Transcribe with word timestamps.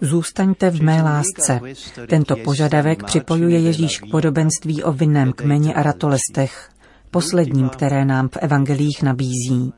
Zůstaňte 0.00 0.70
v 0.70 0.82
mé 0.82 1.02
lásce. 1.02 1.60
Tento 2.08 2.36
požadavek 2.36 3.04
připojuje 3.04 3.60
Ježíš 3.60 3.98
k 3.98 4.10
podobenství 4.10 4.82
o 4.82 4.92
vinném 4.92 5.32
kmeni 5.32 5.74
a 5.74 5.82
ratolestech, 5.82 6.70
posledním, 7.10 7.68
které 7.68 8.04
nám 8.04 8.28
v 8.28 8.36
evangelích 8.36 9.02
nabízí. 9.02 9.72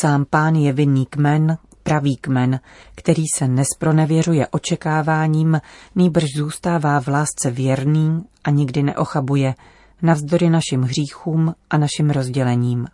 Sám 0.00 0.24
pán 0.30 0.54
je 0.54 0.72
vinný 0.72 1.06
kmen, 1.06 1.58
pravý 1.82 2.16
kmen, 2.16 2.60
který 2.94 3.24
se 3.36 3.48
nespronevěřuje 3.48 4.46
očekáváním, 4.48 5.60
nýbrž 5.94 6.26
zůstává 6.36 7.00
v 7.00 7.08
lásce 7.08 7.50
věrný 7.50 8.22
a 8.44 8.50
nikdy 8.50 8.82
neochabuje, 8.82 9.54
navzdory 10.02 10.50
našim 10.50 10.82
hříchům 10.82 11.54
a 11.70 11.78
našim 11.78 12.10
rozdělením. 12.10 12.86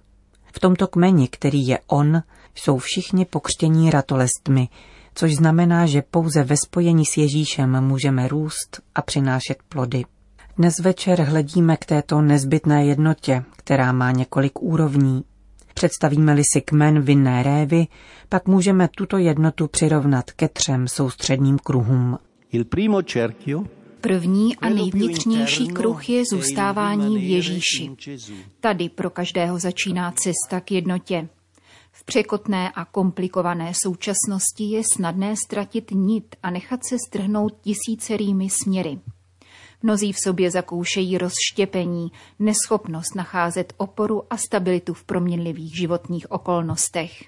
V 0.53 0.61
tomto 0.61 0.87
kmeni, 0.87 1.29
který 1.29 1.67
je 1.67 1.79
on, 1.87 2.23
jsou 2.55 2.79
všichni 2.79 3.25
pokřtění 3.25 3.91
ratolestmi, 3.91 4.69
což 5.15 5.35
znamená, 5.35 5.87
že 5.87 6.03
pouze 6.11 6.43
ve 6.43 6.57
spojení 6.57 7.07
s 7.07 7.17
Ježíšem 7.17 7.81
můžeme 7.81 8.29
růst 8.29 8.81
a 8.95 9.03
přinášet 9.03 9.59
plody. 9.69 10.05
Dnes 10.57 10.79
večer 10.79 11.21
hledíme 11.21 11.77
k 11.77 11.85
této 11.85 12.21
nezbytné 12.21 12.87
jednotě, 12.87 13.45
která 13.57 13.93
má 13.93 14.11
několik 14.11 14.63
úrovní. 14.63 15.25
Představíme-li 15.75 16.43
si 16.53 16.61
kmen 16.61 17.01
vinné 17.01 17.43
révy, 17.43 17.87
pak 18.29 18.49
můžeme 18.49 18.89
tuto 18.97 19.19
jednotu 19.19 19.69
přirovnat 19.69 20.31
ke 20.31 20.49
třem 20.49 20.89
soustředním 20.89 21.59
kruhům. 21.59 22.19
Il 22.53 22.65
primo 22.65 23.03
cerchio 23.03 23.65
První 24.01 24.57
a 24.57 24.69
nejvnitřnější 24.69 25.69
kruh 25.69 26.09
je 26.09 26.23
zůstávání 26.33 27.19
v 27.19 27.31
Ježíši. 27.31 27.91
Tady 28.61 28.89
pro 28.89 29.11
každého 29.11 29.59
začíná 29.59 30.13
cesta 30.13 30.61
k 30.61 30.71
jednotě. 30.71 31.29
V 31.93 32.05
překotné 32.05 32.71
a 32.71 32.85
komplikované 32.85 33.73
současnosti 33.75 34.65
je 34.65 34.83
snadné 34.97 35.37
ztratit 35.37 35.91
nit 35.91 36.37
a 36.43 36.51
nechat 36.51 36.81
se 36.85 36.97
strhnout 37.09 37.55
tisícerými 37.61 38.51
směry. 38.51 38.99
Mnozí 39.83 40.13
v 40.13 40.21
sobě 40.25 40.51
zakoušejí 40.51 41.19
rozštěpení, 41.19 42.13
neschopnost 42.39 43.15
nacházet 43.17 43.73
oporu 43.77 44.23
a 44.31 44.37
stabilitu 44.37 44.95
v 44.95 45.05
proměnlivých 45.05 45.77
životních 45.77 46.31
okolnostech. 46.31 47.25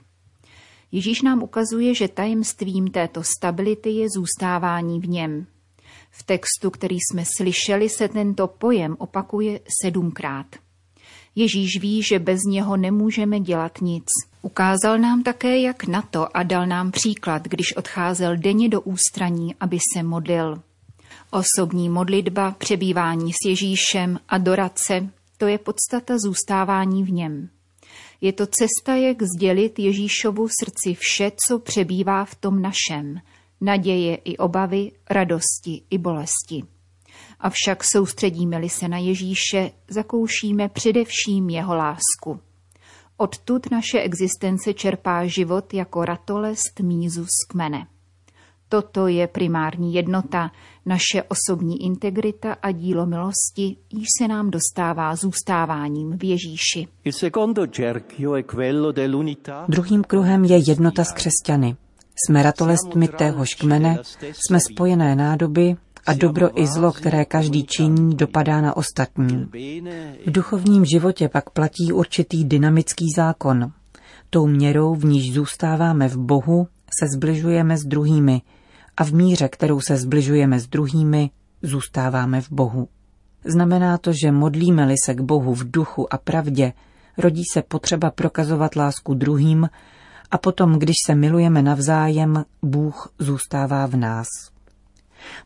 Ježíš 0.93 1.23
nám 1.23 1.43
ukazuje, 1.43 1.95
že 1.95 2.09
tajemstvím 2.09 2.91
této 2.91 3.23
stability 3.23 3.91
je 3.91 4.07
zůstávání 4.17 5.01
v 5.01 5.09
něm. 5.09 5.47
V 6.11 6.23
textu, 6.23 6.71
který 6.71 6.97
jsme 6.97 7.25
slyšeli, 7.37 7.89
se 7.89 8.09
tento 8.09 8.47
pojem 8.47 8.97
opakuje 8.99 9.61
sedmkrát. 9.83 10.47
Ježíš 11.35 11.81
ví, 11.81 12.03
že 12.03 12.19
bez 12.19 12.41
něho 12.47 12.77
nemůžeme 12.77 13.41
dělat 13.41 13.81
nic. 13.81 14.05
Ukázal 14.43 14.99
nám 14.99 15.23
také, 15.23 15.59
jak 15.59 15.87
na 15.87 16.03
to 16.03 16.37
a 16.37 16.43
dal 16.43 16.67
nám 16.67 16.91
příklad, 16.91 17.43
když 17.43 17.77
odcházel 17.77 18.37
denně 18.37 18.69
do 18.69 18.81
ústraní, 18.81 19.55
aby 19.61 19.79
se 19.95 20.03
modlil. 20.03 20.63
Osobní 21.31 21.89
modlitba, 21.89 22.51
přebývání 22.51 23.33
s 23.33 23.37
Ježíšem, 23.47 24.19
adorace, 24.29 25.09
to 25.39 25.47
je 25.47 25.59
podstata 25.59 26.19
zůstávání 26.19 27.05
v 27.05 27.11
něm. 27.11 27.49
Je 28.21 28.33
to 28.33 28.47
cesta, 28.47 28.97
jak 28.97 29.23
sdělit 29.23 29.79
Ježíšovu 29.79 30.49
srdci 30.61 30.95
vše, 30.99 31.33
co 31.49 31.59
přebývá 31.59 32.25
v 32.25 32.35
tom 32.35 32.63
našem, 32.63 33.21
naděje 33.61 34.15
i 34.15 34.37
obavy, 34.37 34.93
radosti 35.11 35.83
i 35.91 35.99
bolesti. 35.99 36.63
Avšak 37.41 37.85
soustředíme-li 37.85 38.69
se 38.69 38.89
na 38.89 38.99
Ježíše, 38.99 39.71
zakoušíme 39.89 40.69
především 40.69 41.51
jeho 41.51 41.75
lásku. 41.75 42.41
Odtud 43.17 43.71
naše 43.71 44.01
existence 44.01 44.75
čerpá 44.75 45.27
život 45.27 45.75
jako 45.75 46.05
ratolest 46.05 46.81
mízu 46.81 47.25
z 47.25 47.47
kmene. 47.49 47.87
Toto 48.69 49.07
je 49.07 49.27
primární 49.27 49.95
jednota, 49.95 50.51
naše 50.87 51.23
osobní 51.23 51.85
integrita 51.85 52.57
a 52.63 52.71
dílo 52.71 53.07
milosti, 53.07 53.77
již 53.91 54.07
se 54.19 54.29
nám 54.29 54.51
dostává 54.51 55.17
zůstáváním 55.17 56.19
v 56.19 56.25
Ježíši. 56.25 56.89
Druhým 59.69 60.05
kruhem 60.05 60.45
je 60.45 60.57
jednota 60.69 61.05
s 61.05 61.13
křesťany. 61.13 61.77
Jsme 62.17 62.43
ratolestmi 62.43 63.09
téhož 63.09 63.55
kmene, 63.55 63.99
jsme 64.33 64.61
spojené 64.61 65.17
nádoby 65.17 65.77
a 66.07 66.13
dobro 66.13 66.61
i 66.61 66.67
zlo, 66.67 66.93
které 66.93 67.25
každý 67.25 67.65
činí, 67.65 68.17
dopadá 68.17 68.61
na 68.61 68.77
ostatní. 68.77 69.49
V 70.27 70.33
duchovním 70.33 70.85
životě 70.85 71.29
pak 71.29 71.51
platí 71.51 71.93
určitý 71.93 72.45
dynamický 72.45 73.07
zákon. 73.17 73.73
Tou 74.31 74.47
měrou, 74.47 74.95
v 74.95 75.05
níž 75.05 75.35
zůstáváme 75.35 76.09
v 76.09 76.17
Bohu, 76.17 76.69
se 77.01 77.07
zbližujeme 77.17 77.79
s 77.79 77.85
druhými 77.85 78.43
a 78.97 79.05
v 79.05 79.13
míře, 79.13 79.49
kterou 79.49 79.81
se 79.81 79.97
zbližujeme 79.97 80.61
s 80.61 80.67
druhými, 80.67 81.31
zůstáváme 81.63 82.41
v 82.41 82.51
Bohu. 82.51 82.89
Znamená 83.45 83.99
to, 83.99 84.13
že 84.13 84.33
modlíme-li 84.33 84.95
se 85.05 85.15
k 85.15 85.21
Bohu 85.21 85.55
v 85.55 85.71
duchu 85.71 86.15
a 86.15 86.19
pravdě, 86.19 86.73
rodí 87.19 87.43
se 87.53 87.63
potřeba 87.63 88.11
prokazovat 88.11 88.77
lásku 88.77 89.15
druhým 89.15 89.69
a 90.31 90.39
potom, 90.39 90.79
když 90.79 90.97
se 91.07 91.15
milujeme 91.15 91.63
navzájem, 91.63 92.45
Bůh 92.63 93.13
zůstává 93.19 93.87
v 93.87 93.97
nás. 93.97 94.52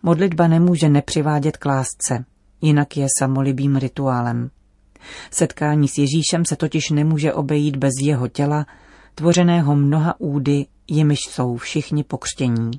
Modlitba 0.03 0.49
nemůže 0.49 0.89
nepřivádět 0.89 1.57
k 1.57 1.65
lásce, 1.65 2.25
jinak 2.61 2.97
je 2.97 3.07
samolibým 3.19 3.77
rituálem. 3.77 4.51
Setkání 5.31 5.89
s 5.89 5.99
Ježíšem 5.99 6.45
se 6.45 6.57
totiž 6.57 6.91
nemůže 6.91 7.33
obejít 7.33 7.77
bez 7.77 7.93
jeho 8.03 8.29
těla, 8.29 8.67
tvořeného 9.15 9.77
mnoha 9.77 10.15
údy, 10.21 10.67
jimiž 10.89 11.19
jsou 11.29 11.57
všichni 11.57 12.05
pokřtění. 12.05 12.71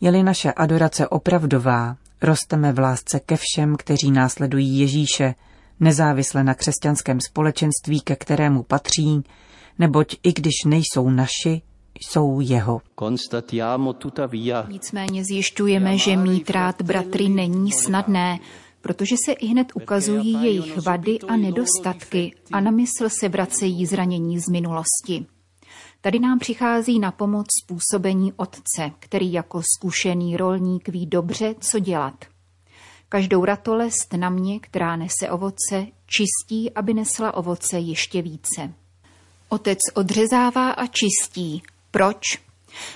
Je-li 0.00 0.22
naše 0.22 0.52
adorace 0.52 1.08
opravdová, 1.08 1.96
rosteme 2.22 2.72
v 2.72 2.78
lásce 2.78 3.20
ke 3.20 3.36
všem, 3.40 3.76
kteří 3.76 4.10
následují 4.10 4.78
Ježíše, 4.78 5.34
nezávisle 5.80 6.44
na 6.44 6.54
křesťanském 6.54 7.20
společenství, 7.20 8.00
ke 8.00 8.16
kterému 8.16 8.62
patří, 8.62 9.22
neboť 9.78 10.16
i 10.22 10.32
když 10.32 10.54
nejsou 10.66 11.10
naši, 11.10 11.62
jsou 12.00 12.40
jeho. 12.40 12.80
Nicméně 14.68 15.24
zjišťujeme, 15.24 15.98
že 15.98 16.16
mít 16.16 16.50
rád 16.50 16.82
bratry 16.82 17.28
není 17.28 17.72
snadné, 17.72 18.38
protože 18.80 19.16
se 19.24 19.32
i 19.32 19.46
hned 19.46 19.72
ukazují 19.74 20.32
jejich 20.32 20.78
vady 20.78 21.18
a 21.18 21.36
nedostatky 21.36 22.34
a 22.52 22.60
na 22.60 22.70
mysl 22.70 23.08
se 23.08 23.28
vracejí 23.28 23.86
zranění 23.86 24.38
z 24.38 24.48
minulosti. 24.48 25.26
Tady 26.00 26.18
nám 26.18 26.38
přichází 26.38 26.98
na 26.98 27.12
pomoc 27.12 27.46
způsobení 27.62 28.32
otce, 28.32 28.90
který 28.98 29.32
jako 29.32 29.62
zkušený 29.76 30.36
rolník 30.36 30.88
ví 30.88 31.06
dobře, 31.06 31.54
co 31.58 31.78
dělat. 31.78 32.24
Každou 33.08 33.44
ratolest 33.44 34.12
na 34.16 34.30
mě, 34.30 34.60
která 34.60 34.96
nese 34.96 35.30
ovoce, 35.30 35.86
čistí, 36.06 36.72
aby 36.74 36.94
nesla 36.94 37.34
ovoce 37.34 37.78
ještě 37.78 38.22
více. 38.22 38.72
Otec 39.48 39.78
odřezává 39.94 40.70
a 40.70 40.86
čistí. 40.86 41.62
Proč? 41.94 42.22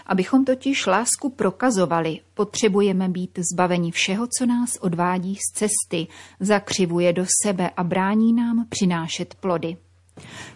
Abychom 0.06 0.44
totiž 0.44 0.86
lásku 0.86 1.30
prokazovali, 1.30 2.20
potřebujeme 2.34 3.08
být 3.08 3.38
zbaveni 3.52 3.90
všeho, 3.90 4.26
co 4.38 4.46
nás 4.46 4.70
odvádí 4.80 5.36
z 5.36 5.52
cesty, 5.54 6.06
zakřivuje 6.40 7.12
do 7.12 7.26
sebe 7.44 7.70
a 7.76 7.84
brání 7.84 8.32
nám 8.32 8.66
přinášet 8.68 9.34
plody. 9.34 9.76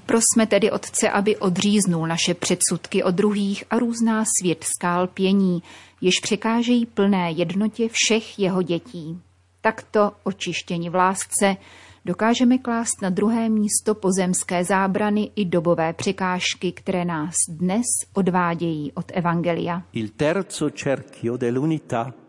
Prosme 0.07 0.47
tedy 0.49 0.71
Otce, 0.71 1.11
aby 1.11 1.37
odříznul 1.37 2.07
naše 2.07 2.35
předsudky 2.35 3.03
o 3.03 3.11
druhých 3.11 3.65
a 3.71 3.79
různá 3.79 4.25
světská 4.41 5.01
lpění, 5.01 5.63
jež 6.01 6.15
překážejí 6.23 6.87
plné 6.87 7.31
jednotě 7.31 7.89
všech 7.93 8.39
jeho 8.39 8.63
dětí. 8.63 9.21
Takto 9.61 10.13
očištěni 10.25 10.91
v 10.91 10.95
lásce 10.95 11.57
dokážeme 12.05 12.59
klást 12.59 13.03
na 13.03 13.11
druhé 13.11 13.49
místo 13.49 13.95
pozemské 13.95 14.65
zábrany 14.65 15.31
i 15.37 15.45
dobové 15.45 15.93
překážky, 15.93 16.73
které 16.73 17.05
nás 17.05 17.35
dnes 17.49 17.87
odvádějí 18.15 18.93
od 18.93 19.05
Evangelia. 19.15 19.83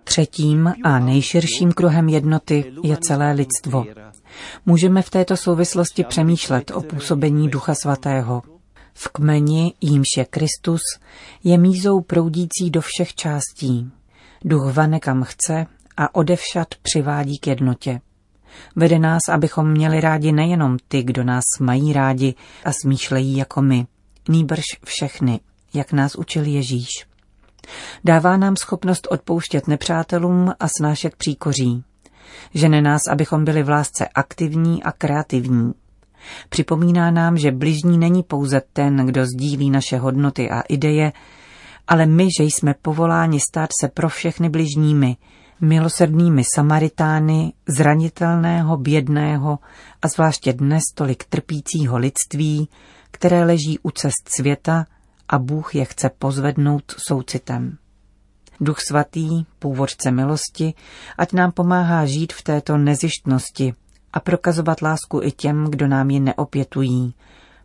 Třetím 0.03 0.73
a 0.83 0.99
nejširším 0.99 1.71
kruhem 1.71 2.09
jednoty 2.09 2.73
je 2.83 2.97
celé 2.97 3.31
lidstvo. 3.31 3.85
Můžeme 4.65 5.01
v 5.01 5.09
této 5.09 5.37
souvislosti 5.37 6.03
přemýšlet 6.03 6.71
o 6.71 6.81
působení 6.81 7.49
Ducha 7.49 7.75
Svatého. 7.75 8.41
V 8.93 9.07
kmeni, 9.07 9.73
jímž 9.81 10.07
je 10.17 10.25
Kristus, 10.25 10.81
je 11.43 11.57
mízou 11.57 12.01
proudící 12.01 12.69
do 12.69 12.81
všech 12.81 13.13
částí. 13.13 13.91
Duch 14.45 14.73
vane 14.73 14.99
kam 14.99 15.23
chce 15.23 15.65
a 15.97 16.15
odevšad 16.15 16.67
přivádí 16.81 17.37
k 17.37 17.47
jednotě. 17.47 18.01
Vede 18.75 18.99
nás, 18.99 19.21
abychom 19.31 19.71
měli 19.71 20.01
rádi 20.01 20.31
nejenom 20.31 20.77
ty, 20.87 21.03
kdo 21.03 21.23
nás 21.23 21.43
mají 21.59 21.93
rádi 21.93 22.35
a 22.65 22.71
smýšlejí 22.83 23.37
jako 23.37 23.61
my, 23.61 23.85
nýbrž 24.29 24.63
všechny, 24.85 25.39
jak 25.73 25.91
nás 25.93 26.15
učil 26.15 26.45
Ježíš. 26.45 26.89
Dává 28.03 28.37
nám 28.37 28.55
schopnost 28.55 29.07
odpouštět 29.11 29.67
nepřátelům 29.67 30.51
a 30.59 30.67
snášet 30.77 31.15
příkoří. 31.15 31.83
Žene 32.53 32.81
nás, 32.81 33.01
abychom 33.11 33.45
byli 33.45 33.63
v 33.63 33.69
lásce 33.69 34.07
aktivní 34.15 34.83
a 34.83 34.91
kreativní. 34.91 35.73
Připomíná 36.49 37.11
nám, 37.11 37.37
že 37.37 37.51
bližní 37.51 37.97
není 37.97 38.23
pouze 38.23 38.61
ten, 38.73 39.05
kdo 39.05 39.25
sdílí 39.25 39.69
naše 39.69 39.97
hodnoty 39.97 40.49
a 40.49 40.61
ideje, 40.61 41.11
ale 41.87 42.05
my, 42.05 42.27
že 42.39 42.43
jsme 42.43 42.75
povoláni 42.81 43.39
stát 43.39 43.69
se 43.81 43.87
pro 43.87 44.09
všechny 44.09 44.49
bližními, 44.49 45.17
milosrdnými 45.63 46.43
Samaritány, 46.55 47.53
zranitelného, 47.67 48.77
bědného 48.77 49.59
a 50.01 50.07
zvláště 50.07 50.53
dnes 50.53 50.83
tolik 50.95 51.23
trpícího 51.23 51.97
lidství, 51.97 52.69
které 53.11 53.45
leží 53.45 53.79
u 53.83 53.91
cest 53.91 54.29
světa 54.37 54.85
a 55.29 55.39
Bůh 55.39 55.75
je 55.75 55.85
chce 55.85 56.09
pozvednout 56.19 56.95
soucitem. 57.07 57.77
Duch 58.61 58.79
svatý, 58.79 59.45
původce 59.59 60.11
milosti, 60.11 60.73
ať 61.17 61.33
nám 61.33 61.51
pomáhá 61.51 62.05
žít 62.05 62.33
v 62.33 62.41
této 62.41 62.77
nezištnosti 62.77 63.73
a 64.13 64.19
prokazovat 64.19 64.81
lásku 64.81 65.21
i 65.23 65.31
těm, 65.31 65.65
kdo 65.69 65.87
nám 65.87 66.09
ji 66.09 66.19
neopětují, 66.19 67.13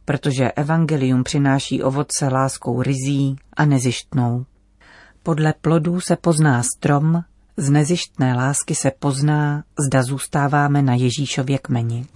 protože 0.05 0.53
evangelium 0.53 1.25
přináší 1.25 1.83
ovoce 1.83 2.29
láskou 2.29 2.83
rizí 2.83 3.37
a 3.57 3.65
nezištnou. 3.65 4.47
Podle 5.23 5.55
plodů 5.61 6.01
se 6.01 6.17
pozná 6.17 6.63
strom, 6.63 7.23
z 7.59 7.71
nezištné 7.71 8.35
lásky 8.35 8.75
se 8.75 8.91
pozná, 8.99 9.65
zda 9.87 10.03
zůstáváme 10.03 10.83
na 10.83 10.95
Ježíšově 10.95 11.59
kmeni. 11.59 12.07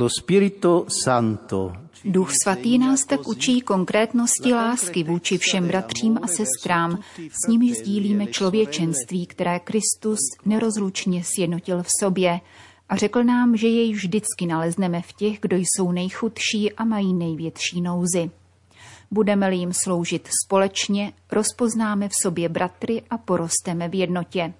Duch 2.04 2.30
svatý 2.42 2.78
nás 2.78 3.04
tak 3.04 3.28
učí 3.28 3.60
konkrétnosti 3.60 4.54
lásky 4.54 5.04
vůči 5.04 5.38
všem 5.38 5.68
bratřím 5.68 6.18
a 6.22 6.26
sestrám, 6.26 6.98
s 7.44 7.48
nimi 7.48 7.74
sdílíme 7.74 8.26
člověčenství, 8.26 9.26
které 9.26 9.60
Kristus 9.60 10.18
nerozlučně 10.44 11.22
sjednotil 11.24 11.82
v 11.82 11.88
sobě 12.00 12.40
a 12.88 12.96
řekl 12.96 13.24
nám, 13.24 13.56
že 13.56 13.68
jej 13.68 13.92
vždycky 13.92 14.46
nalezneme 14.46 15.02
v 15.02 15.12
těch, 15.12 15.38
kdo 15.40 15.56
jsou 15.56 15.92
nejchudší 15.92 16.72
a 16.72 16.84
mají 16.84 17.14
největší 17.14 17.80
nouzy. 17.80 18.30
Budeme-li 19.10 19.56
jim 19.56 19.72
sloužit 19.72 20.28
společně, 20.44 21.12
rozpoznáme 21.32 22.08
v 22.08 22.12
sobě 22.22 22.48
bratry 22.48 23.02
a 23.10 23.18
porosteme 23.18 23.88
v 23.88 23.94
jednotě. 23.94 24.52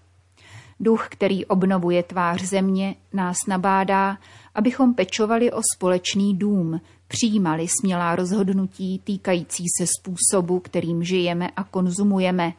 Duch, 0.82 1.06
který 1.10 1.46
obnovuje 1.46 2.02
tvář 2.02 2.42
země, 2.42 2.94
nás 3.12 3.36
nabádá, 3.48 4.18
abychom 4.54 4.94
pečovali 4.94 5.52
o 5.52 5.60
společný 5.76 6.36
dům, 6.36 6.80
přijímali 7.08 7.68
smělá 7.68 8.16
rozhodnutí 8.16 9.00
týkající 9.04 9.64
se 9.78 9.86
způsobu, 9.86 10.60
kterým 10.60 11.04
žijeme 11.04 11.48
a 11.56 11.64
konzumujeme, 11.64 12.52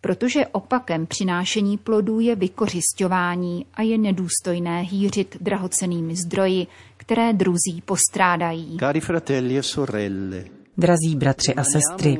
protože 0.00 0.46
opakem 0.46 1.06
přinášení 1.06 1.78
plodů 1.78 2.20
je 2.20 2.36
vykořišťování 2.36 3.66
a 3.74 3.82
je 3.82 3.98
nedůstojné 3.98 4.80
hýřit 4.80 5.36
drahocenými 5.40 6.16
zdroji, 6.16 6.66
které 6.96 7.32
druzí 7.32 7.82
postrádají. 7.84 8.76
Cari 8.78 9.00
fratelli 9.00 9.58
e 9.58 9.62
sorelle, 9.62 10.44
Drazí 10.80 11.16
bratři 11.16 11.54
a 11.54 11.64
sestry, 11.64 12.18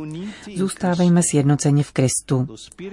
zůstávejme 0.56 1.20
sjednoceni 1.30 1.82
v 1.82 1.92
Kristu. 1.92 2.46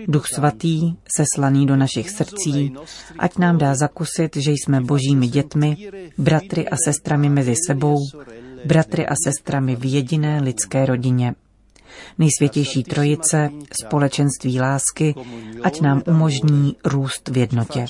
Duch 0.08 0.28
svatý, 0.28 0.94
seslaný 1.18 1.66
do 1.66 1.76
našich 1.76 2.10
srdcí, 2.10 2.74
ať 3.20 3.38
nám 3.38 3.58
dá 3.58 3.76
zakusit, 3.76 4.36
že 4.36 4.52
jsme 4.52 4.82
božími 4.82 5.28
dětmi, 5.28 5.78
bratry 6.18 6.70
a 6.70 6.76
sestrami 6.86 7.30
mezi 7.30 7.54
sebou, 7.68 7.98
bratry 8.66 9.08
a 9.08 9.14
sestrami 9.24 9.76
v 9.76 9.86
jediné 9.86 10.42
lidské 10.42 10.86
rodině. 10.86 11.36
Nejsvětější 12.18 12.84
trojice, 12.84 13.50
společenství 13.84 14.60
lásky, 14.60 15.16
ať 15.64 15.82
nám 15.82 16.04
umožní 16.08 16.76
růst 16.86 17.30
v 17.30 17.38
jednotě. 17.38 17.86